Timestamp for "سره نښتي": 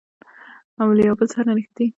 1.33-1.85